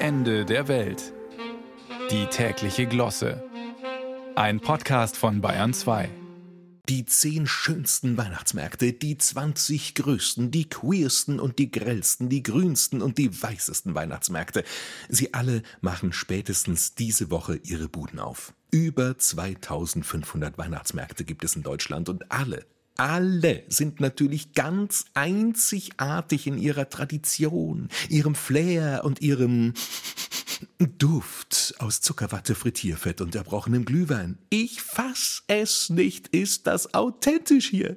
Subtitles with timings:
[0.00, 1.12] Ende der Welt.
[2.12, 3.42] Die tägliche Glosse.
[4.36, 6.08] Ein Podcast von Bayern 2.
[6.88, 13.18] Die zehn schönsten Weihnachtsmärkte, die 20 größten, die queersten und die grellsten, die grünsten und
[13.18, 14.62] die weißesten Weihnachtsmärkte.
[15.08, 18.54] Sie alle machen spätestens diese Woche ihre Buden auf.
[18.70, 22.64] Über 2500 Weihnachtsmärkte gibt es in Deutschland und alle
[22.98, 29.72] alle sind natürlich ganz einzigartig in ihrer Tradition, ihrem Flair und ihrem
[30.98, 34.38] Duft aus Zuckerwatte, Frittierfett und erbrochenem Glühwein.
[34.50, 37.96] Ich fass es nicht, ist das authentisch hier.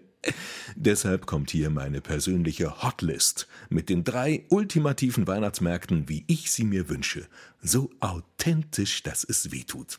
[0.75, 6.89] Deshalb kommt hier meine persönliche Hotlist mit den drei ultimativen Weihnachtsmärkten, wie ich sie mir
[6.89, 7.27] wünsche.
[7.59, 9.97] So authentisch, dass es weh tut.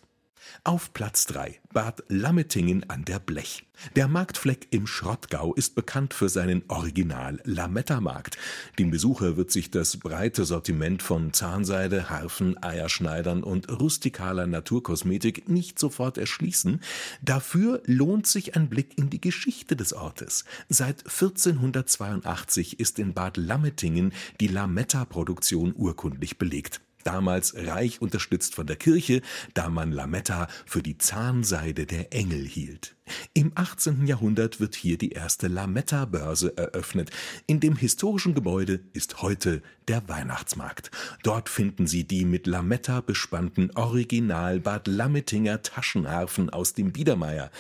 [0.65, 3.67] Auf Platz 3 Bad Lammettingen an der Blech.
[3.97, 8.37] Der Marktfleck im Schrottgau ist bekannt für seinen Original Lametta-Markt.
[8.79, 15.79] Dem Besucher wird sich das breite Sortiment von Zahnseide, Harfen, Eierschneidern und rustikaler Naturkosmetik nicht
[15.79, 16.81] sofort erschließen.
[17.23, 20.45] Dafür lohnt sich ein Blick in die Geschichte des Ortes.
[20.69, 28.77] Seit 1482 ist in Bad Lammettingen die Lametta-Produktion urkundlich belegt damals reich unterstützt von der
[28.77, 29.23] Kirche,
[29.55, 32.95] da man Lametta für die Zahnseide der Engel hielt.
[33.35, 34.07] Im 18.
[34.07, 37.11] Jahrhundert wird hier die erste Lametta-Börse eröffnet.
[37.47, 40.91] In dem historischen Gebäude ist heute der Weihnachtsmarkt.
[41.23, 47.51] Dort finden Sie die mit Lametta bespannten Original Bad Lammettinger Taschenharfen aus dem Biedermeier.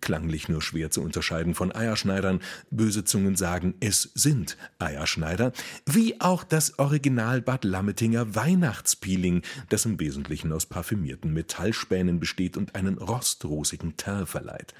[0.00, 2.40] Klanglich nur schwer zu unterscheiden von Eierschneidern.
[2.70, 5.52] Böse Zungen sagen, es sind Eierschneider.
[5.86, 8.34] Wie auch das Original Bad Lammettinger
[8.68, 14.74] Weihnachtspeeling, das im Wesentlichen aus parfümierten Metallspänen besteht und einen rostrosigen Teint verleiht.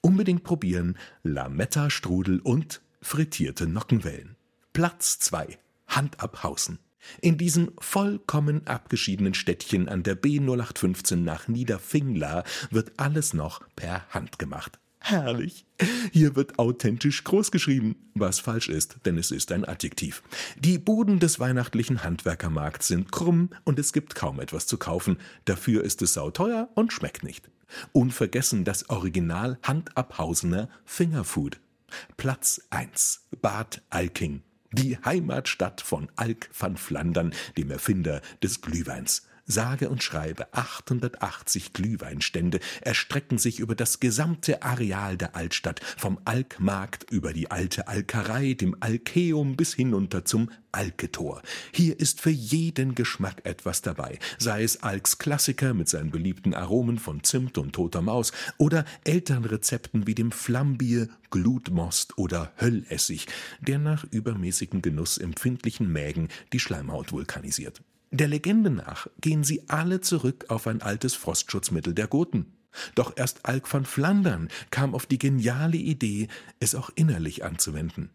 [0.00, 4.34] Unbedingt probieren Lametta-Strudel und frittierte Nockenwellen.
[4.72, 5.56] Platz 2.
[5.86, 6.80] Hand abhausen.
[7.20, 14.08] In diesem vollkommen abgeschiedenen Städtchen an der B 0815 nach Niederfingla wird alles noch per
[14.08, 14.80] Hand gemacht.
[15.00, 15.64] Herrlich.
[16.12, 20.22] Hier wird authentisch groß geschrieben, was falsch ist, denn es ist ein Adjektiv.
[20.58, 25.18] Die Buden des weihnachtlichen Handwerkermarkts sind krumm und es gibt kaum etwas zu kaufen.
[25.44, 27.48] Dafür ist es sauteuer und schmeckt nicht.
[27.92, 31.60] Unvergessen das Original Handabhausener Fingerfood.
[32.16, 33.26] Platz 1.
[33.40, 34.42] Bad Alking.
[34.72, 39.26] Die Heimatstadt von Alk van Flandern, dem Erfinder des Glühweins.
[39.50, 47.10] Sage und schreibe 880 Glühweinstände erstrecken sich über das gesamte Areal der Altstadt, vom Alkmarkt
[47.10, 51.40] über die alte Alkerei, dem Alkeum bis hinunter zum Alketor.
[51.72, 56.98] Hier ist für jeden Geschmack etwas dabei, sei es Alks Klassiker mit seinen beliebten Aromen
[56.98, 63.26] von Zimt und toter Maus oder Elternrezepten wie dem Flammbier, Glutmost oder Höllessig,
[63.60, 67.80] der nach übermäßigem Genuss empfindlichen Mägen die Schleimhaut vulkanisiert.
[68.10, 72.54] Der Legende nach gehen sie alle zurück auf ein altes Frostschutzmittel der Goten.
[72.94, 76.28] Doch erst Alk van Flandern kam auf die geniale Idee,
[76.60, 78.10] es auch innerlich anzuwenden.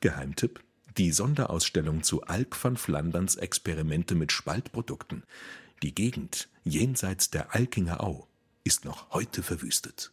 [0.00, 0.62] Geheimtipp:
[0.96, 5.24] Die Sonderausstellung zu Alk van Flanderns Experimente mit Spaltprodukten.
[5.82, 8.26] Die Gegend jenseits der Alkinger Au
[8.64, 10.12] ist noch heute verwüstet.